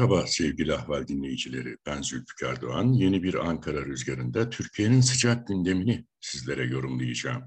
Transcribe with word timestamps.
Merhaba 0.00 0.26
sevgili 0.26 0.74
ahval 0.74 1.08
dinleyicileri. 1.08 1.76
Ben 1.86 2.02
Zülfikar 2.02 2.60
Doğan. 2.60 2.92
Yeni 2.92 3.22
bir 3.22 3.34
Ankara 3.34 3.86
Rüzgarı'nda 3.86 4.50
Türkiye'nin 4.50 5.00
sıcak 5.00 5.48
gündemini 5.48 6.04
sizlere 6.20 6.66
yorumlayacağım. 6.66 7.42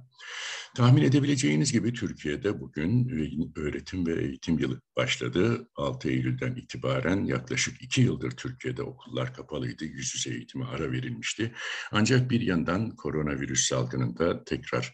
Tahmin 0.75 1.04
edebileceğiniz 1.04 1.71
gibi 1.71 1.93
Türkiye'de 1.93 2.59
bugün 2.59 3.09
öğretim 3.55 4.07
ve 4.07 4.23
eğitim 4.23 4.59
yılı 4.59 4.81
başladı. 4.97 5.68
6 5.75 6.09
Eylül'den 6.09 6.55
itibaren 6.55 7.25
yaklaşık 7.25 7.81
2 7.81 8.02
yıldır 8.02 8.31
Türkiye'de 8.31 8.81
okullar 8.81 9.34
kapalıydı. 9.34 9.86
Yüz 9.86 10.16
yüze 10.16 10.30
eğitime 10.30 10.66
ara 10.66 10.91
verilmişti. 10.91 11.52
Ancak 11.91 12.31
bir 12.31 12.41
yandan 12.41 12.95
koronavirüs 12.95 13.67
salgınında 13.67 14.44
tekrar 14.44 14.94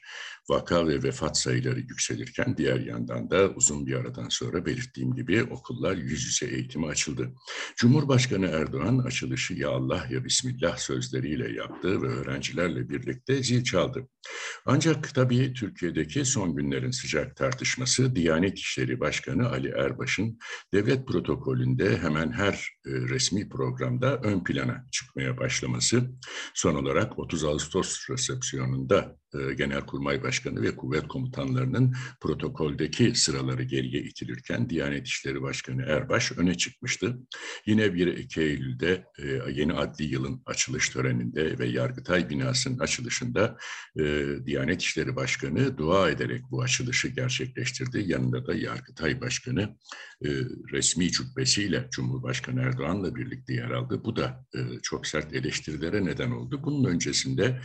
vaka 0.50 0.88
ve 0.88 1.04
vefat 1.04 1.38
sayıları 1.38 1.80
yükselirken 1.80 2.58
diğer 2.58 2.80
yandan 2.80 3.32
da 3.32 3.50
uzun 3.50 3.86
bir 3.86 3.94
aradan 3.94 4.30
sonra 4.30 4.66
belirttiğim 4.66 5.16
gibi 5.16 5.44
okullar 5.44 5.96
yüz 5.96 6.26
yüze 6.26 6.46
eğitime 6.56 6.88
açıldı. 6.88 7.34
Cumhurbaşkanı 7.76 8.46
Erdoğan 8.46 8.98
açılışı 8.98 9.54
ya 9.54 9.70
Allah 9.70 10.08
ya 10.12 10.26
Bismillah 10.26 10.78
sözleriyle 10.78 11.54
yaptı 11.54 12.02
ve 12.02 12.08
öğrencilerle 12.08 12.90
birlikte 12.90 13.44
zil 13.44 13.64
çaldı. 13.64 14.08
Ancak 14.66 15.16
tabii 15.16 15.54
Türkiye'deki 15.70 16.26
son 16.26 16.56
günlerin 16.56 16.92
sıcak 16.92 17.36
tartışması 17.36 18.16
Diyanet 18.16 18.60
İşleri 18.60 19.00
Başkanı 19.00 19.50
Ali 19.50 19.68
Erbaş'ın 19.68 20.40
devlet 20.74 21.08
protokolünde 21.08 21.98
hemen 21.98 22.32
her 22.32 22.54
e, 22.86 22.90
resmi 22.92 23.50
programda 23.50 24.18
ön 24.18 24.44
plana 24.44 24.86
çıkmaya 24.92 25.38
başlaması. 25.38 26.12
Son 26.54 26.76
olarak 26.76 27.20
30 27.20 27.44
Ağustos 27.44 28.10
resepsiyonunda 28.10 29.20
e, 29.34 29.54
Genelkurmay 29.54 30.24
Başkanı 30.24 30.62
ve 30.62 30.76
kuvvet 30.76 31.08
komutanlarının 31.08 31.96
protokoldeki 32.22 33.16
sıraları 33.16 33.64
geriye 33.64 34.02
itilirken 34.02 34.70
Diyanet 34.70 35.08
İşleri 35.08 35.42
Başkanı 35.42 35.82
Erbaş 35.82 36.32
öne 36.32 36.58
çıkmıştı. 36.58 37.18
Yine 37.66 37.86
1-2 37.86 38.42
Eylül'de 38.42 39.06
e, 39.20 39.52
yeni 39.52 39.74
adli 39.74 40.04
yılın 40.06 40.42
açılış 40.46 40.90
töreninde 40.90 41.60
ve 41.60 41.68
Yargıtay 41.68 42.30
binasının 42.30 42.80
açılışında 42.80 43.58
e, 44.00 44.26
Diyanet 44.46 44.82
İşleri 44.82 45.16
Başkanı 45.16 45.59
dua 45.78 46.10
ederek 46.10 46.42
bu 46.52 46.62
açılışı 46.62 47.08
gerçekleştirdi. 47.08 48.04
Yanında 48.08 48.48
da 48.48 48.56
Yargıtay 48.56 49.22
Başkanı 49.22 49.78
resmi 50.72 51.12
cübbesiyle 51.12 51.88
Cumhurbaşkanı 51.92 52.62
Erdoğan'la 52.62 53.16
birlikte 53.16 53.54
yer 53.54 53.70
aldı. 53.70 54.04
Bu 54.04 54.16
da 54.16 54.46
çok 54.84 55.08
sert 55.08 55.34
eleştirilere 55.34 56.06
neden 56.06 56.32
oldu. 56.32 56.62
Bunun 56.64 56.90
öncesinde 56.90 57.62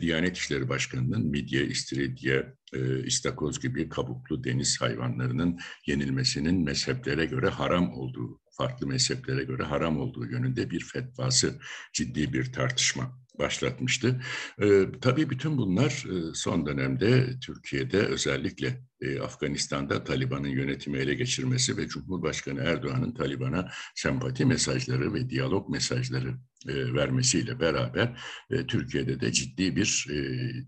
Diyanet 0.00 0.36
İşleri 0.36 0.68
Başkanı 0.68 1.06
hayvanlarının 1.06 1.30
midye, 1.30 1.66
istiridye, 1.66 2.54
e, 2.72 3.06
istakoz 3.06 3.60
gibi 3.60 3.88
kabuklu 3.88 4.44
deniz 4.44 4.80
hayvanlarının 4.80 5.58
yenilmesinin 5.86 6.64
mezheplere 6.64 7.26
göre 7.26 7.48
haram 7.48 7.92
olduğu, 7.92 8.40
farklı 8.56 8.86
mezheplere 8.86 9.44
göre 9.44 9.62
haram 9.62 9.98
olduğu 9.98 10.26
yönünde 10.26 10.70
bir 10.70 10.84
fetvası 10.84 11.58
ciddi 11.92 12.32
bir 12.32 12.52
tartışma 12.52 13.25
başlatmıştı. 13.38 14.20
E, 14.62 14.86
tabii 15.00 15.30
bütün 15.30 15.58
bunlar 15.58 15.90
e, 15.90 16.34
son 16.34 16.66
dönemde 16.66 17.40
Türkiye'de 17.40 17.98
özellikle 17.98 18.82
e, 19.00 19.20
Afganistan'da 19.20 20.04
Taliban'ın 20.04 20.48
yönetimi 20.48 20.98
ele 20.98 21.14
geçirmesi 21.14 21.76
ve 21.76 21.88
Cumhurbaşkanı 21.88 22.60
Erdoğan'ın 22.60 23.14
Taliban'a 23.14 23.70
sempati 23.94 24.44
mesajları 24.44 25.14
ve 25.14 25.30
diyalog 25.30 25.68
mesajları 25.68 26.34
e, 26.68 26.94
vermesiyle 26.94 27.60
beraber 27.60 28.20
e, 28.50 28.66
Türkiye'de 28.66 29.20
de 29.20 29.32
ciddi 29.32 29.76
bir 29.76 30.06
e, 30.10 30.16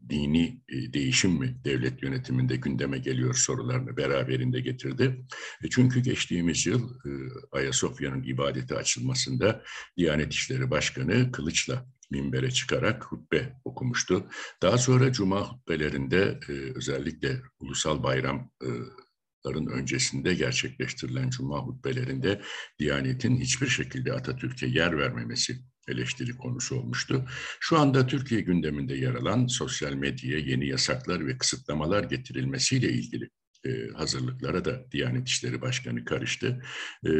dini 0.08 0.62
e, 0.68 0.92
değişim 0.92 1.30
mi 1.30 1.60
devlet 1.64 2.02
yönetiminde 2.02 2.56
gündeme 2.56 2.98
geliyor 2.98 3.34
sorularını 3.34 3.96
beraberinde 3.96 4.60
getirdi. 4.60 5.26
E, 5.64 5.68
çünkü 5.70 6.00
geçtiğimiz 6.00 6.66
yıl 6.66 6.90
e, 6.90 7.10
Ayasofya'nın 7.52 8.22
ibadete 8.22 8.74
açılmasında 8.74 9.62
Diyanet 9.96 10.32
İşleri 10.32 10.70
Başkanı 10.70 11.32
kılıçla 11.32 11.86
minbere 12.10 12.50
çıkarak 12.50 13.04
hutbe 13.04 13.52
okumuştu. 13.64 14.26
Daha 14.62 14.78
sonra 14.78 15.12
cuma 15.12 15.40
hutbelerinde 15.40 16.40
e, 16.48 16.52
özellikle 16.52 17.40
ulusal 17.60 18.02
bayramların 18.02 19.66
öncesinde 19.66 20.34
gerçekleştirilen 20.34 21.30
cuma 21.30 21.58
hutbelerinde 21.58 22.42
Diyanet'in 22.78 23.36
hiçbir 23.36 23.68
şekilde 23.68 24.12
Atatürk'e 24.12 24.66
yer 24.66 24.98
vermemesi 24.98 25.56
eleştiri 25.88 26.36
konusu 26.36 26.76
olmuştu. 26.76 27.24
Şu 27.60 27.78
anda 27.78 28.06
Türkiye 28.06 28.40
gündeminde 28.40 28.94
yer 28.94 29.14
alan 29.14 29.46
sosyal 29.46 29.92
medyaya 29.92 30.38
yeni 30.38 30.66
yasaklar 30.68 31.26
ve 31.26 31.38
kısıtlamalar 31.38 32.04
getirilmesiyle 32.04 32.88
ilgili 32.88 33.28
e, 33.64 33.88
hazırlıklara 33.94 34.64
da 34.64 34.90
Diyanet 34.92 35.28
İşleri 35.28 35.60
Başkanı 35.60 36.04
karıştı. 36.04 36.62
E, 37.06 37.10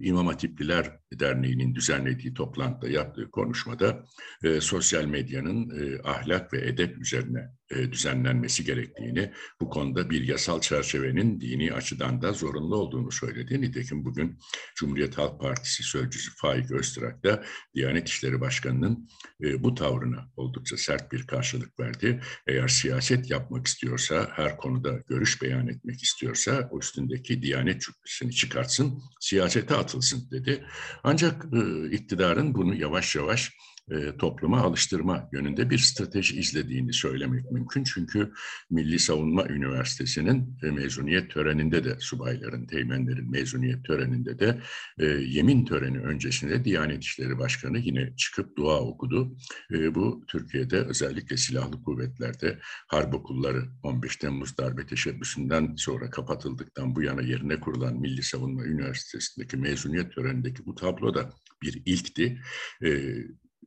İmam 0.00 0.26
Hatipliler 0.26 0.98
Derneği'nin 1.12 1.74
düzenlediği 1.74 2.34
toplantıda 2.34 2.90
yaptığı 2.90 3.30
konuşmada 3.30 4.04
e, 4.44 4.60
sosyal 4.60 5.04
medyanın 5.04 5.70
e, 5.70 6.00
ahlak 6.04 6.52
ve 6.52 6.68
edep 6.68 6.98
üzerine 6.98 7.50
e, 7.70 7.92
düzenlenmesi 7.92 8.64
gerektiğini, 8.64 9.32
bu 9.60 9.68
konuda 9.70 10.10
bir 10.10 10.28
yasal 10.28 10.60
çerçevenin 10.60 11.40
dini 11.40 11.72
açıdan 11.72 12.22
da 12.22 12.32
zorunlu 12.32 12.76
olduğunu 12.76 13.12
söyledi. 13.12 13.60
Nitekim 13.60 14.04
bugün 14.04 14.38
Cumhuriyet 14.76 15.18
Halk 15.18 15.40
Partisi 15.40 15.82
Sözcüsü 15.82 16.30
Faik 16.36 16.70
Öztürk 16.70 17.24
da 17.24 17.44
Diyanet 17.74 18.08
İşleri 18.08 18.40
Başkanı'nın 18.40 19.08
e, 19.42 19.62
bu 19.62 19.74
tavrına 19.74 20.28
oldukça 20.36 20.76
sert 20.76 21.12
bir 21.12 21.26
karşılık 21.26 21.80
verdi. 21.80 22.20
Eğer 22.46 22.68
siyaset 22.68 23.30
yapmak 23.30 23.66
istiyorsa, 23.66 24.28
her 24.32 24.56
konuda 24.56 25.02
görüş 25.08 25.42
beyan 25.42 25.68
etmek 25.68 26.02
istiyorsa 26.02 26.68
o 26.72 26.78
üstündeki 26.78 27.42
Diyanet 27.42 27.80
cübbesini 27.80 28.32
çıkartsın, 28.32 29.02
siyasete 29.20 29.74
atılsın 29.74 30.30
dedi. 30.30 30.64
Ancak 31.04 31.44
e, 31.52 31.90
iktidarın 31.90 32.54
bunu 32.54 32.74
yavaş 32.74 33.16
yavaş 33.16 33.52
e, 33.90 34.16
topluma 34.16 34.60
alıştırma 34.60 35.28
yönünde 35.32 35.70
bir 35.70 35.78
strateji 35.78 36.38
izlediğini 36.38 36.92
söylemek 36.92 37.50
mümkün. 37.50 37.84
Çünkü 37.84 38.32
Milli 38.70 38.98
Savunma 38.98 39.46
Üniversitesi'nin 39.46 40.58
e, 40.62 40.70
mezuniyet 40.70 41.30
töreninde 41.30 41.84
de 41.84 41.96
subayların, 42.00 42.66
teğmenlerin 42.66 43.30
mezuniyet 43.30 43.84
töreninde 43.84 44.38
de 44.38 44.60
e, 44.98 45.04
yemin 45.06 45.64
töreni 45.64 45.98
öncesinde 45.98 46.64
Diyanet 46.64 47.04
İşleri 47.04 47.38
Başkanı 47.38 47.78
yine 47.78 48.16
çıkıp 48.16 48.56
dua 48.56 48.80
okudu. 48.80 49.36
E, 49.72 49.94
bu 49.94 50.24
Türkiye'de 50.28 50.76
özellikle 50.76 51.36
silahlı 51.36 51.82
kuvvetlerde 51.82 52.58
harp 52.88 53.14
okulları 53.14 53.64
15 53.82 54.16
Temmuz 54.16 54.58
darbe 54.58 54.86
teşebbüsünden 54.86 55.74
sonra 55.76 56.10
kapatıldıktan 56.10 56.96
bu 56.96 57.02
yana 57.02 57.22
yerine 57.22 57.60
kurulan 57.60 58.00
Milli 58.00 58.22
Savunma 58.22 58.64
Üniversitesi'ndeki 58.64 59.56
mezuniyet 59.56 60.12
törenindeki 60.12 60.66
bu 60.66 60.74
tablo 60.74 61.14
da 61.14 61.30
bir 61.62 61.82
ilkti. 61.86 62.40
E, 62.84 63.14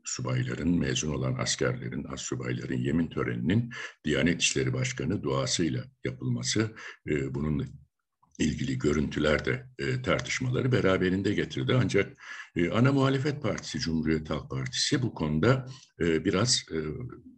subayların, 0.08 0.80
mezun 0.80 1.14
olan 1.14 1.36
askerlerin, 1.36 2.04
as 2.04 2.22
subayların 2.22 2.78
yemin 2.78 3.10
töreninin 3.10 3.72
Diyanet 4.06 4.42
İşleri 4.42 4.74
Başkanı 4.74 5.24
duasıyla 5.24 5.84
yapılması, 6.04 6.76
e, 7.08 7.34
bunun 7.34 7.87
ilgili 8.38 8.78
görüntüler 8.78 9.46
de 9.46 9.68
e, 9.80 10.02
tartışmaları 10.02 10.72
beraberinde 10.72 11.34
getirdi. 11.34 11.78
Ancak 11.84 12.18
e, 12.56 12.70
ana 12.70 12.92
muhalefet 12.92 13.42
partisi 13.42 13.80
Cumhuriyet 13.80 14.30
Halk 14.30 14.50
Partisi 14.50 15.02
bu 15.02 15.14
konuda 15.14 15.68
e, 16.02 16.26
biraz 16.26 16.66
e, 16.72 16.78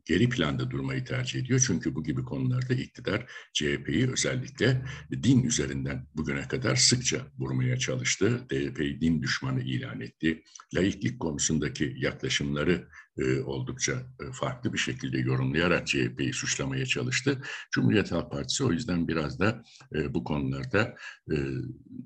geri 0.06 0.30
planda 0.30 0.72
durmayı 0.72 1.06
tercih 1.06 1.40
ediyor. 1.40 1.64
Çünkü 1.68 1.96
bu 1.96 2.04
gibi 2.04 2.24
konularda 2.24 2.74
iktidar 2.74 3.32
CHP'yi 3.54 4.12
özellikle 4.12 4.86
din 5.24 5.44
üzerinden 5.44 6.08
bugüne 6.16 6.48
kadar 6.48 6.76
sıkça 6.76 7.28
vurmaya 7.38 7.78
çalıştı. 7.78 8.46
DYP'yi 8.50 9.02
din 9.02 9.22
düşmanı 9.22 9.62
ilan 9.62 10.02
etti. 10.02 10.44
Laiklik 10.76 11.20
konusundaki 11.20 11.96
yaklaşımları 11.98 12.88
e, 13.20 13.42
oldukça 13.42 13.94
e, 13.94 14.32
farklı 14.32 14.74
bir 14.74 14.78
şekilde 14.78 15.18
yorumlayarak 15.18 15.88
CHP'yi 15.88 16.34
suçlamaya 16.34 16.86
çalıştı. 16.86 17.42
Cumhuriyet 17.72 18.12
Halk 18.12 18.32
Partisi 18.32 18.64
o 18.64 18.72
yüzden 18.72 19.08
biraz 19.08 19.40
da 19.40 19.64
e, 19.96 20.14
bu 20.14 20.24
konularda 20.24 20.96
e, 21.32 21.36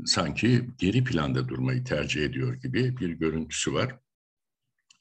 sanki 0.06 0.70
geri 0.78 1.04
planda 1.04 1.48
durmayı 1.48 1.84
tercih 1.84 2.24
ediyor 2.24 2.54
gibi 2.54 2.98
bir 2.98 3.10
görüntüsü 3.10 3.74
var. 3.74 4.00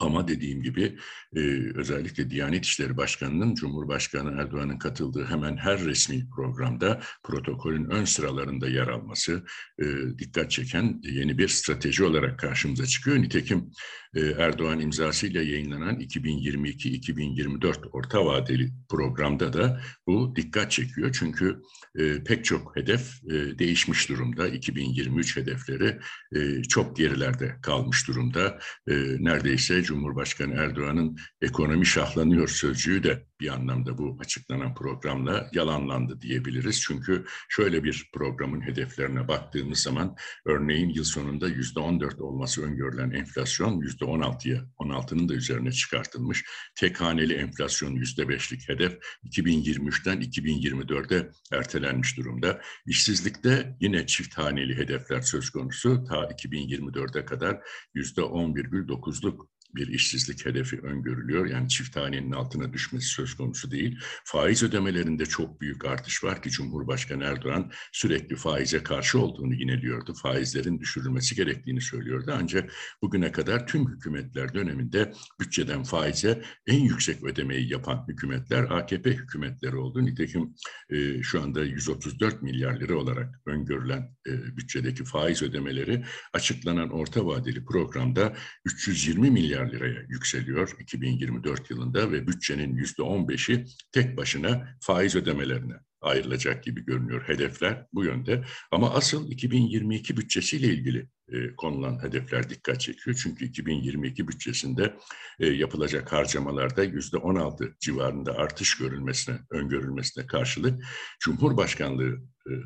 Ama 0.03 0.29
dediğim 0.29 0.63
gibi 0.63 0.99
e, 1.37 1.41
özellikle 1.75 2.31
Diyanet 2.31 2.65
İşleri 2.65 2.97
Başkanı'nın 2.97 3.55
Cumhurbaşkanı 3.55 4.41
Erdoğan'ın 4.41 4.79
katıldığı 4.79 5.25
hemen 5.27 5.57
her 5.57 5.85
resmi 5.85 6.31
programda 6.31 7.01
protokolün 7.23 7.91
ön 7.91 8.05
sıralarında 8.05 8.69
yer 8.69 8.89
alması 8.89 9.45
e, 9.79 9.85
dikkat 10.19 10.51
çeken 10.51 11.01
yeni 11.03 11.39
bir 11.39 11.49
strateji 11.49 12.05
olarak 12.05 12.39
karşımıza 12.39 12.87
çıkıyor. 12.87 13.17
Nitekim 13.17 13.71
e, 14.15 14.21
Erdoğan 14.21 14.81
imzasıyla 14.81 15.43
yayınlanan 15.43 16.01
2022-2024 16.01 17.89
orta 17.93 18.27
vadeli 18.27 18.73
programda 18.89 19.53
da 19.53 19.81
bu 20.07 20.37
dikkat 20.37 20.71
çekiyor. 20.71 21.17
Çünkü 21.19 21.63
e, 21.99 22.25
pek 22.25 22.45
çok 22.45 22.77
hedef 22.77 23.25
e, 23.25 23.59
değişmiş 23.59 24.09
durumda. 24.09 24.49
2023 24.49 25.37
hedefleri 25.37 25.99
e, 26.35 26.63
çok 26.63 26.97
gerilerde 26.97 27.57
kalmış 27.63 28.09
durumda. 28.09 28.59
E, 28.89 28.95
neredeyse 29.19 29.83
Cumhurbaşkanı 29.93 30.55
Erdoğan'ın 30.55 31.17
ekonomi 31.41 31.87
şahlanıyor 31.87 32.49
sözcüğü 32.49 33.03
de 33.03 33.27
bir 33.41 33.49
anlamda 33.49 33.99
bu 33.99 34.19
açıklanan 34.21 34.75
programla 34.75 35.51
yalanlandı 35.53 36.21
diyebiliriz. 36.21 36.81
Çünkü 36.81 37.25
şöyle 37.49 37.85
bir 37.85 38.11
programın 38.15 38.61
hedeflerine 38.61 39.29
baktığımız 39.29 39.79
zaman 39.79 40.17
örneğin 40.47 40.89
yıl 40.89 41.05
sonunda 41.05 41.49
yüzde 41.49 41.81
14 41.81 42.21
olması 42.21 42.65
öngörülen 42.65 43.11
enflasyon 43.11 43.81
yüzde 43.81 44.05
16'ya 44.05 44.65
16'nın 44.79 45.29
da 45.29 45.35
üzerine 45.35 45.73
çıkartılmış. 45.73 46.45
Tek 46.75 47.01
haneli 47.01 47.35
enflasyon 47.35 47.93
yüzde 47.93 48.23
5'lik 48.23 48.69
hedef 48.69 48.99
2023'ten 49.25 50.21
2024'e 50.21 51.31
ertelenmiş 51.53 52.17
durumda. 52.17 52.61
İşsizlikte 52.87 53.77
yine 53.81 54.07
çift 54.07 54.39
haneli 54.39 54.77
hedefler 54.77 55.21
söz 55.21 55.51
konusu. 55.51 56.05
Ta 56.05 56.15
2024'e 56.15 57.25
kadar 57.25 57.61
yüzde 57.95 58.21
10,9'luk 58.21 59.47
bir 59.75 59.89
işsizlik 59.89 60.47
hedefi 60.47 60.79
öngörülüyor. 60.81 61.47
Yani 61.47 61.69
çift 61.69 61.97
hanenin 61.97 62.33
altına 62.33 62.73
düşmesi 62.73 63.09
söz 63.09 63.35
konusu 63.35 63.71
değil. 63.71 63.99
Faiz 64.25 64.63
ödemelerinde 64.63 65.27
çok 65.27 65.61
büyük 65.61 65.85
artış 65.85 66.25
var 66.25 66.43
ki 66.43 66.51
Cumhurbaşkanı 66.51 67.25
Erdoğan 67.25 67.71
sürekli 67.93 68.37
faize 68.37 68.83
karşı 68.83 69.19
olduğunu 69.19 69.55
yineliyordu. 69.55 70.15
Faizlerin 70.15 70.81
düşürülmesi 70.81 71.35
gerektiğini 71.35 71.81
söylüyordu. 71.81 72.35
Ancak 72.39 72.73
bugüne 73.03 73.33
kadar 73.33 73.67
tüm 73.67 73.89
hükümetler 73.89 74.55
döneminde 74.55 75.13
bütçeden 75.41 75.83
faize 75.83 76.43
en 76.67 76.81
yüksek 76.81 77.25
ödemeyi 77.25 77.73
yapan 77.73 78.05
hükümetler 78.09 78.63
AKP 78.63 79.11
hükümetleri 79.11 79.77
oldu. 79.77 80.05
Nitekim 80.05 80.55
e, 80.91 81.23
şu 81.23 81.43
anda 81.43 81.65
134 81.65 82.43
milyar 82.43 82.81
lira 82.81 82.97
olarak 82.97 83.41
öngörülen 83.47 84.17
e, 84.27 84.57
bütçedeki 84.57 85.05
faiz 85.05 85.43
ödemeleri 85.43 86.05
açıklanan 86.33 86.91
orta 86.91 87.27
vadeli 87.27 87.65
programda 87.65 88.37
320 88.65 89.31
milyar 89.31 89.62
milyar 89.63 89.81
liraya 89.81 90.01
yükseliyor 90.09 90.77
2024 90.81 91.71
yılında 91.71 92.13
ve 92.13 92.27
bütçenin 92.27 92.77
yüzde 92.77 93.03
15'i 93.03 93.67
tek 93.93 94.17
başına 94.17 94.77
faiz 94.81 95.17
ödemelerine 95.17 95.75
ayrılacak 96.01 96.65
gibi 96.65 96.85
görünüyor. 96.85 97.23
Hedefler 97.29 97.87
bu 97.93 98.05
yönde 98.05 98.45
ama 98.71 98.95
asıl 98.95 99.31
2022 99.31 100.17
bütçesiyle 100.17 100.67
ilgili 100.67 101.09
e, 101.29 101.57
konulan 101.57 102.03
hedefler 102.03 102.51
dikkat 102.51 102.81
çekiyor. 102.81 103.21
Çünkü 103.23 103.45
2022 103.45 104.29
bütçesinde 104.29 104.97
e, 105.41 105.47
yapılacak 105.47 106.13
harcamalarda 106.13 106.85
yüzde 106.85 107.17
16 107.17 107.77
civarında 107.81 108.35
artış 108.35 108.79
görülmesine, 108.79 109.39
öngörülmesine 109.51 110.27
karşılık 110.27 110.85
Cumhurbaşkanlığı 111.21 112.19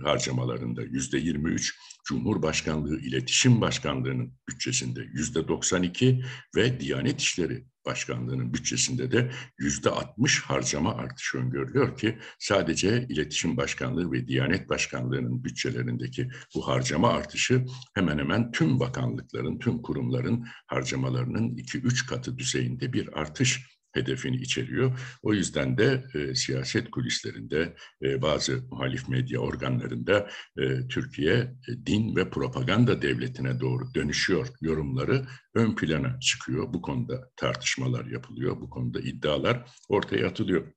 harcamalarında 0.03 0.83
yüzde 0.83 1.19
23, 1.19 1.75
Cumhurbaşkanlığı 2.05 3.01
İletişim 3.01 3.61
Başkanlığı'nın 3.61 4.33
bütçesinde 4.49 5.01
yüzde 5.01 5.49
92 5.49 6.25
ve 6.57 6.81
Diyanet 6.81 7.21
İşleri 7.21 7.65
Başkanlığı'nın 7.87 8.55
bütçesinde 8.55 9.13
de 9.13 9.31
yüzde 9.59 9.91
60 9.91 10.41
harcama 10.41 10.95
artışı 10.95 11.39
öngörülüyor 11.39 11.99
ki 11.99 12.19
sadece 12.39 13.07
İletişim 13.09 13.57
Başkanlığı 13.57 14.13
ve 14.13 14.29
Diyanet 14.29 14.69
Başkanlığı'nın 14.69 15.45
bütçelerindeki 15.45 16.29
bu 16.55 16.69
harcama 16.69 17.09
artışı 17.09 17.67
hemen 17.95 18.19
hemen 18.19 18.53
tüm 18.53 18.81
bakanlıkların, 18.81 19.59
tüm 19.59 19.83
kurumların 19.83 20.47
harcamalarının 20.67 21.57
2-3 21.57 22.07
katı 22.07 22.39
düzeyinde 22.39 22.93
bir 22.93 23.21
artış 23.21 23.76
hedefini 23.97 24.37
içeriyor. 24.37 24.99
O 25.23 25.35
yüzden 25.35 25.79
de 25.79 26.05
e, 26.15 26.35
siyaset 26.35 26.91
kulislerinde 26.91 27.77
e, 28.03 28.23
bazı 28.23 28.63
muhalif 28.71 29.09
medya 29.09 29.41
organlarında 29.41 30.29
e, 30.59 30.89
Türkiye 30.89 31.35
e, 31.35 31.87
din 31.87 32.17
ve 32.17 32.31
propaganda 32.31 33.03
devletine 33.03 33.61
doğru 33.61 33.95
dönüşüyor 33.95 34.49
yorumları 34.61 35.27
ön 35.57 35.75
plana 35.75 36.21
çıkıyor. 36.21 36.73
Bu 36.73 36.83
konuda 36.83 37.31
tartışmalar 37.37 38.07
yapılıyor, 38.07 38.61
bu 38.61 38.71
konuda 38.71 39.01
iddialar 39.01 39.71
ortaya 39.89 40.29
atılıyor. 40.29 40.73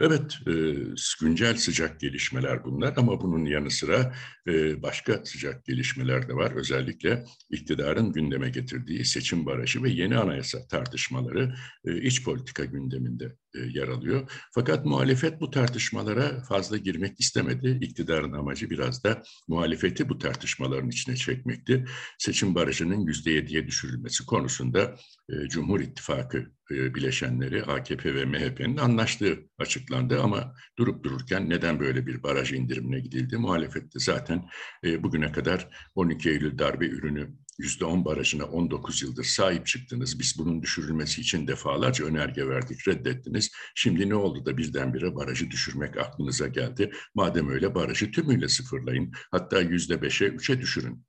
Evet, 0.00 0.38
e, 0.46 0.52
güncel 1.20 1.56
sıcak 1.56 2.00
gelişmeler 2.00 2.64
bunlar 2.64 2.94
ama 2.96 3.20
bunun 3.20 3.44
yanı 3.44 3.70
sıra 3.70 4.14
e, 4.48 4.82
başka 4.82 5.24
sıcak 5.24 5.64
gelişmeler 5.64 6.28
de 6.28 6.34
var. 6.34 6.52
Özellikle 6.52 7.24
iktidarın 7.50 8.12
gündeme 8.12 8.50
getirdiği 8.50 9.04
seçim 9.04 9.46
barajı 9.46 9.82
ve 9.82 9.90
yeni 9.90 10.16
anayasa 10.16 10.66
tartışmaları 10.66 11.54
e, 11.84 12.02
iç 12.02 12.24
politika 12.24 12.64
gündeminde 12.64 13.36
yer 13.54 13.88
alıyor. 13.88 14.30
Fakat 14.54 14.86
muhalefet 14.86 15.40
bu 15.40 15.50
tartışmalara 15.50 16.42
fazla 16.42 16.76
girmek 16.76 17.20
istemedi. 17.20 17.78
İktidarın 17.80 18.32
amacı 18.32 18.70
biraz 18.70 19.04
da 19.04 19.22
muhalefeti 19.48 20.08
bu 20.08 20.18
tartışmaların 20.18 20.88
içine 20.88 21.16
çekmekti. 21.16 21.84
Seçim 22.18 22.54
barajının 22.54 23.06
yüzde 23.06 23.30
yediye 23.30 23.66
düşürülmesi 23.66 24.26
konusunda 24.26 24.96
e, 25.28 25.48
Cumhur 25.48 25.80
İttifakı 25.80 26.46
e, 26.70 26.94
bileşenleri 26.94 27.64
AKP 27.64 28.14
ve 28.14 28.24
MHP'nin 28.24 28.76
anlaştığı 28.76 29.38
açıklandı 29.58 30.20
ama 30.22 30.54
durup 30.78 31.04
dururken 31.04 31.50
neden 31.50 31.80
böyle 31.80 32.06
bir 32.06 32.22
baraj 32.22 32.52
indirimine 32.52 33.00
gidildi? 33.00 33.36
Muhalefette 33.36 33.98
zaten 33.98 34.48
bugüne 34.84 35.32
kadar 35.32 35.68
12 35.94 36.30
Eylül 36.30 36.58
darbe 36.58 36.86
ürünü 36.86 37.36
%10 37.60 38.04
barajına 38.04 38.44
19 38.44 39.02
yıldır 39.02 39.24
sahip 39.24 39.66
çıktınız. 39.66 40.18
Biz 40.18 40.38
bunun 40.38 40.62
düşürülmesi 40.62 41.20
için 41.20 41.46
defalarca 41.46 42.04
önerge 42.04 42.48
verdik, 42.48 42.88
reddettiniz. 42.88 43.50
Şimdi 43.74 44.08
ne 44.08 44.14
oldu 44.14 44.46
da 44.46 44.56
birdenbire 44.56 45.14
barajı 45.14 45.50
düşürmek 45.50 45.96
aklınıza 45.96 46.48
geldi? 46.48 46.92
Madem 47.14 47.48
öyle 47.48 47.74
barajı 47.74 48.10
tümüyle 48.10 48.48
sıfırlayın. 48.48 49.12
Hatta 49.30 49.62
%5'e, 49.62 50.28
3'e 50.28 50.60
düşürün 50.60 51.04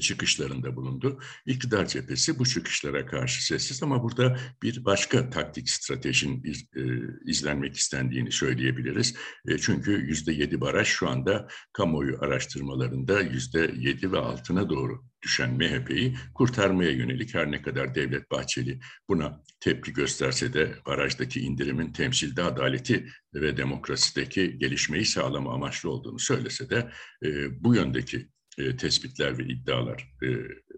çıkışlarında 0.00 0.76
bulundu. 0.76 1.20
İktidar 1.46 1.86
cephesi 1.86 2.38
bu 2.38 2.46
çıkışlara 2.46 3.06
karşı 3.06 3.46
sessiz 3.46 3.82
ama 3.82 4.02
burada 4.02 4.38
bir 4.62 4.84
başka 4.84 5.30
taktik 5.30 5.70
stratejinin 5.70 6.44
iz, 6.44 6.62
e, 6.76 6.82
izlenmek 7.24 7.76
istendiğini 7.76 8.32
söyleyebiliriz. 8.32 9.14
E, 9.48 9.58
çünkü 9.58 9.90
yüzde 9.90 10.32
yedi 10.32 10.60
baraj 10.60 10.88
şu 10.88 11.08
anda 11.08 11.48
kamuoyu 11.72 12.18
araştırmalarında 12.20 13.20
yüzde 13.20 13.74
yedi 13.76 14.12
ve 14.12 14.18
altına 14.18 14.70
doğru 14.70 15.04
düşen 15.22 15.50
MHP'yi 15.54 16.16
kurtarmaya 16.34 16.90
yönelik 16.90 17.34
her 17.34 17.50
ne 17.50 17.62
kadar 17.62 17.94
Devlet 17.94 18.30
Bahçeli 18.30 18.80
buna 19.08 19.42
tepki 19.60 19.92
gösterse 19.92 20.52
de 20.52 20.74
barajdaki 20.86 21.40
indirimin 21.40 21.92
temsilde 21.92 22.42
adaleti 22.42 23.06
ve 23.34 23.56
demokrasideki 23.56 24.58
gelişmeyi 24.58 25.04
sağlama 25.04 25.54
amaçlı 25.54 25.90
olduğunu 25.90 26.18
söylese 26.18 26.70
de 26.70 26.90
e, 27.24 27.28
bu 27.64 27.74
yöndeki 27.74 28.28
e, 28.58 28.76
tespitler 28.76 29.38
ve 29.38 29.44
iddialar 29.44 30.14
e, 30.22 30.26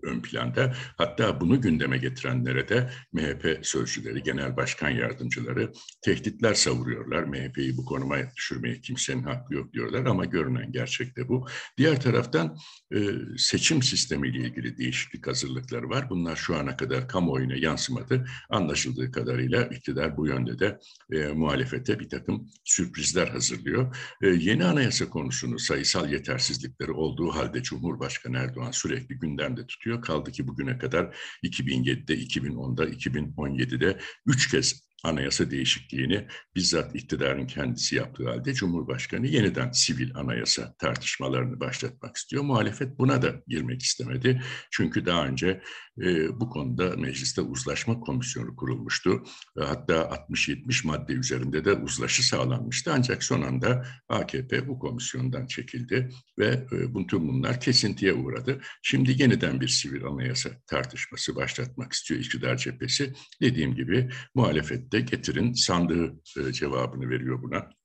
ön 0.03 0.21
planda. 0.21 0.75
Hatta 0.97 1.41
bunu 1.41 1.61
gündeme 1.61 1.99
getirenlere 1.99 2.69
de 2.69 2.91
MHP 3.13 3.59
sözcüleri, 3.63 4.23
genel 4.23 4.57
başkan 4.57 4.91
yardımcıları 4.91 5.73
tehditler 6.03 6.55
savuruyorlar. 6.55 7.25
MHP'yi 7.25 7.77
bu 7.77 7.85
konuma 7.85 8.17
düşürmeye 8.37 8.81
kimsenin 8.81 9.23
hakkı 9.23 9.55
yok 9.55 9.73
diyorlar 9.73 10.07
ama 10.07 10.25
görünen 10.25 10.73
gerçek 10.73 11.17
de 11.17 11.29
bu. 11.29 11.47
Diğer 11.79 12.01
taraftan 12.01 12.59
e, 12.95 12.99
seçim 13.37 13.83
sistemiyle 13.83 14.39
ilgili 14.39 14.79
değişiklik 14.79 15.26
hazırlıkları 15.26 15.88
var. 15.88 16.11
Bunlar 16.11 16.37
şu 16.37 16.57
ana 16.57 16.76
kadar 16.76 17.09
kamuoyuna 17.09 17.57
yansımadı. 17.57 18.26
Anlaşıldığı 18.50 19.12
kadarıyla 19.12 19.62
iktidar 19.64 20.17
bu 20.17 20.26
yönde 20.26 20.59
de 20.59 20.79
e, 21.12 21.26
muhalefete 21.26 22.00
bir 22.00 22.09
takım 22.09 22.50
sürprizler 22.64 23.29
hazırlıyor. 23.29 23.97
E, 24.23 24.29
yeni 24.29 24.64
anayasa 24.64 25.09
konusunu 25.09 25.59
sayısal 25.59 26.12
yetersizlikleri 26.12 26.93
olduğu 26.93 27.31
halde 27.31 27.62
Cumhurbaşkanı 27.69 28.37
Erdoğan 28.39 28.71
sürekli 28.71 29.19
gündemde 29.19 29.67
tutuyor. 29.67 30.03
Kaldı 30.03 30.33
ki 30.33 30.49
bugüne 30.49 30.79
kadar 30.79 31.17
2007'de, 31.45 32.15
2010'da, 32.15 32.85
2017'de 32.85 33.99
üç 34.27 34.51
kez 34.51 34.88
anayasa 35.05 35.50
değişikliğini 35.50 36.26
bizzat 36.55 36.95
iktidarın 36.95 37.47
kendisi 37.47 37.97
yaptığı 37.97 38.28
halde 38.28 38.55
Cumhurbaşkanı 38.55 39.26
yeniden 39.26 39.71
sivil 39.73 40.11
anayasa 40.14 40.75
tartışmalarını 40.78 41.61
başlatmak 41.61 42.17
istiyor. 42.17 42.43
Muhalefet 42.43 42.99
buna 42.99 43.23
da 43.23 43.43
girmek 43.49 43.83
istemedi. 43.83 44.43
Çünkü 44.71 45.07
daha 45.07 45.26
önce 45.26 45.62
e, 46.02 46.40
bu 46.40 46.50
konuda 46.50 46.97
mecliste 46.97 47.40
uzlaşma 47.40 48.00
komisyonu 48.00 48.57
kurulmuştu. 48.57 49.25
E, 49.61 49.64
hatta 49.64 49.95
60-70 50.31 50.87
madde 50.87 51.12
üzerinde 51.12 51.64
de 51.64 51.73
uzlaşı 51.73 52.26
sağlanmıştı. 52.26 52.93
Ancak 52.95 53.23
son 53.23 53.43
anda 53.43 53.87
AKP 54.09 54.69
bu 54.69 54.78
komisyondan 54.78 55.47
çekildi 55.47 56.09
ve 56.38 56.47
e, 56.73 56.95
bütün 56.95 57.28
bunlar 57.28 57.61
kesintiye 57.61 58.12
uğradı. 58.12 58.61
Şimdi 58.83 59.23
yeniden 59.23 59.61
bir 59.61 59.69
sivil 59.69 60.05
anayasa 60.05 60.50
tartışması 60.67 61.37
başlatmak 61.37 61.93
istiyor 61.93 62.21
iktidar 62.21 62.57
cephesi. 62.57 63.12
Dediğim 63.43 63.75
gibi 63.75 64.09
muhalefet 64.35 64.88
de 64.92 65.00
getirin 65.00 65.52
sandığı 65.52 66.21
e, 66.38 66.52
cevabını 66.52 67.11
veriyor 67.11 67.42
buna. 67.42 67.77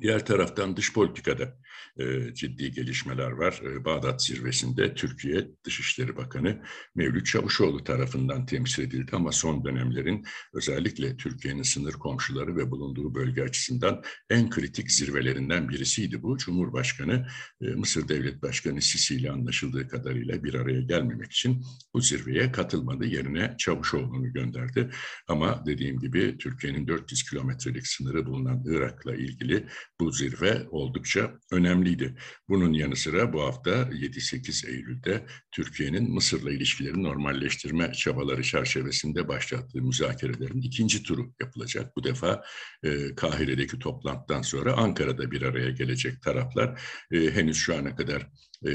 Diğer 0.00 0.26
taraftan 0.26 0.76
dış 0.76 0.92
politikada 0.92 1.56
e, 1.98 2.34
ciddi 2.34 2.72
gelişmeler 2.72 3.30
var. 3.30 3.60
E, 3.64 3.84
Bağdat 3.84 4.24
zirvesinde 4.24 4.94
Türkiye 4.94 5.48
Dışişleri 5.64 6.16
Bakanı 6.16 6.62
Mevlüt 6.94 7.26
Çavuşoğlu 7.26 7.84
tarafından 7.84 8.46
temsil 8.46 8.82
edildi 8.82 9.10
ama 9.16 9.32
son 9.32 9.64
dönemlerin 9.64 10.24
özellikle 10.54 11.16
Türkiye'nin 11.16 11.62
sınır 11.62 11.92
komşuları 11.92 12.56
ve 12.56 12.70
bulunduğu 12.70 13.14
bölge 13.14 13.42
açısından 13.42 14.02
en 14.30 14.50
kritik 14.50 14.90
zirvelerinden 14.90 15.68
birisiydi 15.68 16.22
bu. 16.22 16.38
Cumhurbaşkanı 16.38 17.26
e, 17.62 17.66
Mısır 17.66 18.08
Devlet 18.08 18.42
Başkanı 18.42 18.82
Sisi 18.82 19.14
ile 19.14 19.30
anlaşıldığı 19.30 19.88
kadarıyla 19.88 20.44
bir 20.44 20.54
araya 20.54 20.80
gelmemek 20.80 21.32
için 21.32 21.64
bu 21.94 22.00
zirveye 22.00 22.52
katılmadı. 22.52 23.04
Yerine 23.06 23.54
Çavuşoğlu'nu 23.58 24.32
gönderdi. 24.32 24.90
Ama 25.28 25.66
dediğim 25.66 26.00
gibi 26.00 26.38
Türkiye'nin 26.38 26.88
400 26.88 27.30
kilometrelik 27.30 27.86
sınırı 27.86 28.26
bulunan 28.26 28.64
Irak'la 28.66 29.14
ilgili 29.14 29.66
bu 30.00 30.12
zirve 30.12 30.66
oldukça 30.70 31.38
önemliydi. 31.52 32.14
Bunun 32.48 32.72
yanı 32.72 32.96
sıra 32.96 33.32
bu 33.32 33.42
hafta 33.42 33.70
7-8 33.70 34.68
Eylül'de 34.68 35.26
Türkiye'nin 35.52 36.10
Mısır'la 36.10 36.52
ilişkileri 36.52 37.02
normalleştirme 37.02 37.92
çabaları 37.92 38.42
çerçevesinde 38.42 39.28
başlattığı 39.28 39.82
müzakerelerin 39.82 40.60
ikinci 40.60 41.02
turu 41.02 41.34
yapılacak. 41.40 41.96
Bu 41.96 42.04
defa 42.04 42.42
e, 42.82 43.14
Kahire'deki 43.14 43.78
toplantıdan 43.78 44.42
sonra 44.42 44.76
Ankara'da 44.76 45.30
bir 45.30 45.42
araya 45.42 45.70
gelecek 45.70 46.22
taraflar 46.22 46.80
e, 47.12 47.30
henüz 47.30 47.56
şu 47.56 47.76
ana 47.76 47.96
kadar 47.96 48.26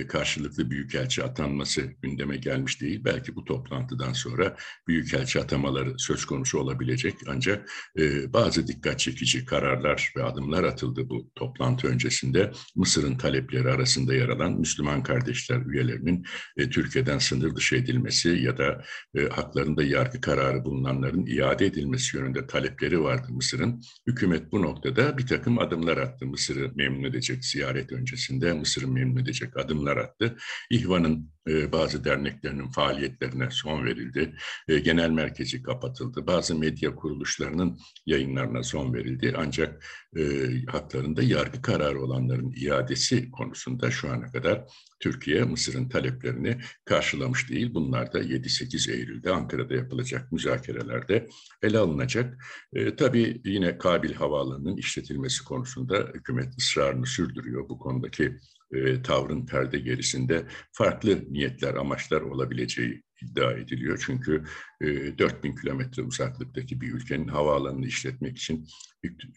karşılıklı 0.07 0.71
büyükelçi 0.71 1.24
atanması 1.24 1.81
gündeme 2.01 2.38
gelmiş 2.38 2.81
değil. 2.81 3.01
Belki 3.05 3.36
bu 3.36 3.45
toplantıdan 3.45 4.13
sonra 4.13 4.55
büyükelçi 4.88 5.39
atamaları 5.39 5.93
söz 5.98 6.25
konusu 6.25 6.59
olabilecek. 6.59 7.15
Ancak 7.27 7.71
e, 8.00 8.33
bazı 8.33 8.67
dikkat 8.67 9.00
çekici 9.00 9.45
kararlar 9.45 10.13
ve 10.17 10.24
adımlar 10.24 10.63
atıldı 10.63 11.09
bu 11.09 11.31
toplantı 11.36 11.88
öncesinde. 11.88 12.51
Mısır'ın 12.75 13.17
talepleri 13.17 13.69
arasında 13.69 14.13
yer 14.15 14.29
alan 14.29 14.59
Müslüman 14.59 15.03
kardeşler 15.03 15.62
üyelerinin 15.65 16.25
e, 16.57 16.69
Türkiye'den 16.69 17.17
sınır 17.17 17.55
dışı 17.55 17.75
edilmesi 17.75 18.29
ya 18.29 18.57
da 18.57 18.83
haklarında 19.31 19.83
yargı 19.83 20.21
kararı 20.21 20.65
bulunanların 20.65 21.25
iade 21.25 21.65
edilmesi 21.65 22.17
yönünde 22.17 22.48
talepleri 22.48 23.01
vardı 23.01 23.27
Mısır'ın. 23.29 23.81
Hükümet 24.07 24.51
bu 24.51 24.62
noktada 24.62 25.17
bir 25.17 25.27
takım 25.27 25.59
adımlar 25.59 25.98
attı. 25.98 26.25
Mısır'ı 26.25 26.71
memnun 26.75 27.03
edecek 27.03 27.45
ziyaret 27.45 27.91
öncesinde 27.91 28.53
Mısır'ı 28.53 28.88
memnun 28.88 29.21
edecek 29.21 29.57
adım 29.57 29.68
adımlar 29.69 29.97
attı. 29.97 30.38
İhvan'ın 30.69 31.31
e, 31.47 31.71
bazı 31.71 32.03
derneklerinin 32.03 32.67
faaliyetlerine 32.67 33.49
son 33.51 33.85
verildi. 33.85 34.35
E, 34.67 34.79
genel 34.79 35.09
merkezi 35.09 35.63
kapatıldı. 35.63 36.27
Bazı 36.27 36.55
medya 36.55 36.95
kuruluşlarının 36.95 37.79
yayınlarına 38.05 38.63
son 38.63 38.93
verildi. 38.93 39.33
Ancak 39.38 39.85
e, 40.17 40.21
haklarında 40.67 41.23
yargı 41.23 41.61
kararı 41.61 42.01
olanların 42.01 42.53
iadesi 42.55 43.31
konusunda 43.31 43.91
şu 43.91 44.11
ana 44.11 44.31
kadar 44.31 44.65
Türkiye 44.99 45.43
Mısır'ın 45.43 45.89
taleplerini 45.89 46.57
karşılamış 46.85 47.49
değil. 47.49 47.73
Bunlar 47.73 48.13
da 48.13 48.19
7-8 48.19 48.91
Eylül'de 48.91 49.31
Ankara'da 49.31 49.73
yapılacak 49.73 50.31
müzakerelerde 50.31 51.27
ele 51.63 51.77
alınacak. 51.77 52.43
E, 52.73 52.95
tabii 52.95 53.41
yine 53.45 53.77
Kabil 53.77 54.13
Havaalanı'nın 54.13 54.77
işletilmesi 54.77 55.43
konusunda 55.43 55.97
hükümet 56.13 56.57
ısrarını 56.57 57.05
sürdürüyor. 57.05 57.69
Bu 57.69 57.79
konudaki 57.79 58.39
e, 58.73 59.01
tavrın 59.01 59.45
perde 59.45 59.79
gerisinde 59.79 60.45
farklı 60.71 61.23
niyetler, 61.29 61.73
amaçlar 61.73 62.21
olabileceği 62.21 63.03
iddia 63.21 63.51
ediliyor. 63.51 64.03
Çünkü 64.05 64.43
e, 64.81 65.17
4000 65.17 65.55
kilometre 65.55 66.03
uzaklıktaki 66.03 66.81
bir 66.81 66.93
ülkenin 66.93 67.27
havaalanını 67.27 67.85
işletmek 67.85 68.38
için 68.38 68.67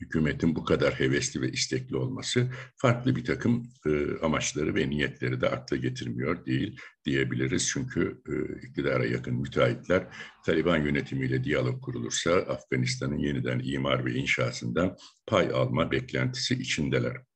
hükümetin 0.01 0.57
bu 0.57 0.65
kadar 0.65 1.01
hevesli 1.01 1.41
ve 1.41 1.53
istekli 1.53 1.97
olması 1.97 2.51
farklı 2.77 3.17
bir 3.17 3.25
takım 3.25 3.73
e, 3.87 4.19
amaçları 4.23 4.75
ve 4.75 4.91
niyetleri 4.91 5.41
de 5.41 5.49
akla 5.49 5.77
getirmiyor 5.77 6.47
değil 6.47 6.77
diyebiliriz. 7.05 7.71
Çünkü 7.73 8.23
e, 8.29 8.67
iktidara 8.67 9.07
yakın 9.07 9.35
müteahhitler 9.35 10.07
Taliban 10.47 10.79
yönetimiyle 10.79 11.45
diyalog 11.45 11.83
kurulursa 11.83 12.35
Afganistan'ın 12.35 13.19
yeniden 13.19 13.61
imar 13.65 14.05
ve 14.05 14.15
inşasından 14.15 14.97
pay 15.27 15.51
alma 15.55 15.91
beklentisi 15.91 16.55
içindeler. 16.55 17.32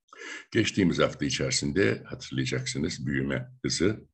Geçtiğimiz 0.51 0.99
hafta 0.99 1.25
içerisinde 1.25 2.03
hatırlayacaksınız 2.07 3.07
büyüme 3.07 3.49
hızı 3.65 4.07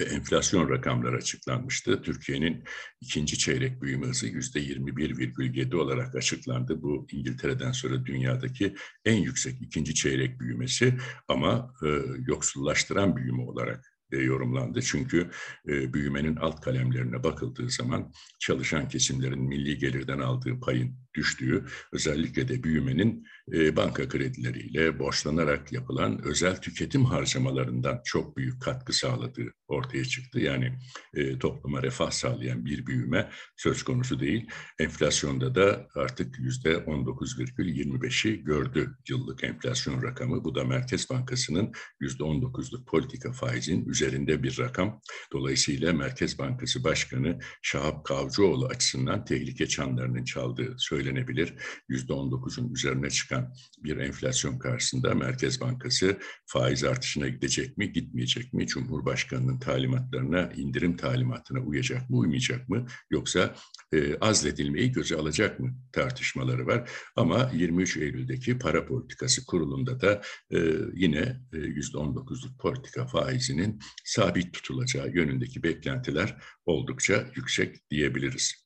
ve 0.00 0.04
enflasyon 0.04 0.70
rakamları 0.70 1.16
açıklanmıştı. 1.16 2.02
Türkiye'nin 2.02 2.64
ikinci 3.00 3.38
çeyrek 3.38 3.82
büyüme 3.82 4.06
hızı 4.06 4.26
yüzde 4.26 4.60
21,7 4.60 5.76
olarak 5.76 6.14
açıklandı. 6.14 6.82
Bu 6.82 7.06
İngiltere'den 7.10 7.72
sonra 7.72 8.06
dünyadaki 8.06 8.74
en 9.04 9.16
yüksek 9.16 9.62
ikinci 9.62 9.94
çeyrek 9.94 10.40
büyümesi 10.40 10.94
ama 11.28 11.74
e, 11.84 11.88
yoksullaştıran 12.26 13.16
büyüme 13.16 13.42
olarak 13.42 13.96
e, 14.12 14.16
yorumlandı. 14.16 14.82
Çünkü 14.82 15.30
e, 15.68 15.92
büyümenin 15.92 16.36
alt 16.36 16.60
kalemlerine 16.60 17.22
bakıldığı 17.22 17.70
zaman 17.70 18.12
çalışan 18.38 18.88
kesimlerin 18.88 19.42
milli 19.42 19.78
gelirden 19.78 20.18
aldığı 20.18 20.60
payın 20.60 20.96
düştüğü, 21.16 21.64
özellikle 21.92 22.48
de 22.48 22.62
büyümenin 22.62 23.26
e, 23.52 23.76
banka 23.76 24.08
kredileriyle 24.08 24.98
borçlanarak 24.98 25.72
yapılan 25.72 26.22
özel 26.24 26.56
tüketim 26.56 27.04
harcamalarından 27.04 28.00
çok 28.04 28.36
büyük 28.36 28.62
katkı 28.62 28.92
sağladığı 28.92 29.52
ortaya 29.68 30.04
çıktı. 30.04 30.40
Yani 30.40 30.78
e, 31.14 31.38
topluma 31.38 31.82
refah 31.82 32.10
sağlayan 32.10 32.64
bir 32.64 32.86
büyüme 32.86 33.30
söz 33.56 33.82
konusu 33.82 34.20
değil. 34.20 34.46
Enflasyonda 34.78 35.54
da 35.54 35.88
artık 35.94 36.38
yüzde 36.38 36.72
19,25'i 36.72 38.44
gördü 38.44 38.96
yıllık 39.08 39.44
enflasyon 39.44 40.02
rakamı. 40.02 40.44
Bu 40.44 40.54
da 40.54 40.64
Merkez 40.64 41.10
Bankası'nın 41.10 41.72
yüzde 42.00 42.22
19'luk 42.22 42.84
politika 42.84 43.32
faizin 43.32 43.88
üzerinde 43.88 44.42
bir 44.42 44.58
rakam. 44.58 45.00
Dolayısıyla 45.32 45.92
Merkez 45.92 46.38
Bankası 46.38 46.84
Başkanı 46.84 47.38
Şahap 47.62 48.04
Kavcıoğlu 48.04 48.66
açısından 48.66 49.24
tehlike 49.24 49.66
çanlarının 49.66 50.24
çaldığı 50.24 50.74
söylenebilir. 51.06 51.54
Yüzde 51.88 52.12
19'un 52.12 52.74
üzerine 52.74 53.10
çıkan 53.10 53.54
bir 53.84 53.96
enflasyon 53.96 54.58
karşısında 54.58 55.14
Merkez 55.14 55.60
Bankası 55.60 56.18
faiz 56.46 56.84
artışına 56.84 57.28
gidecek 57.28 57.78
mi, 57.78 57.92
gitmeyecek 57.92 58.52
mi? 58.52 58.66
Cumhurbaşkanının 58.66 59.58
talimatlarına, 59.58 60.52
indirim 60.56 60.96
talimatına 60.96 61.60
uyacak 61.60 62.10
mı, 62.10 62.16
uymayacak 62.16 62.68
mı? 62.68 62.86
Yoksa 63.10 63.54
e, 63.92 64.18
azledilmeyi 64.18 64.92
göze 64.92 65.16
alacak 65.16 65.60
mı 65.60 65.74
tartışmaları 65.92 66.66
var. 66.66 66.90
Ama 67.16 67.50
23 67.54 67.96
Eylül'deki 67.96 68.58
para 68.58 68.86
politikası 68.86 69.46
kurulunda 69.46 70.00
da 70.00 70.22
e, 70.50 70.58
yine 70.94 71.40
e, 71.52 71.56
%19'luk 71.56 72.58
politika 72.58 73.06
faizinin 73.06 73.78
sabit 74.04 74.52
tutulacağı 74.52 75.10
yönündeki 75.10 75.62
beklentiler 75.62 76.36
oldukça 76.66 77.26
yüksek 77.36 77.90
diyebiliriz. 77.90 78.65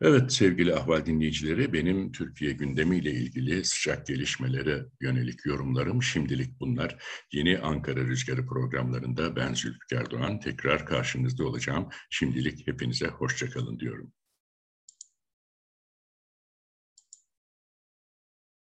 Evet 0.00 0.32
sevgili 0.32 0.74
ahval 0.74 1.06
dinleyicileri 1.06 1.72
benim 1.72 2.12
Türkiye 2.12 2.52
gündemiyle 2.52 3.10
ilgili 3.10 3.64
sıcak 3.64 4.06
gelişmelere 4.06 4.86
yönelik 5.00 5.46
yorumlarım 5.46 6.02
şimdilik 6.02 6.60
bunlar. 6.60 7.02
Yeni 7.32 7.58
Ankara 7.58 8.00
Rüzgarı 8.00 8.46
programlarında 8.46 9.36
ben 9.36 9.54
Zülfikar 9.54 10.10
Doğan 10.10 10.40
tekrar 10.40 10.86
karşınızda 10.86 11.46
olacağım. 11.46 11.88
Şimdilik 12.10 12.66
hepinize 12.66 13.06
hoşçakalın 13.06 13.78
diyorum. 13.78 14.12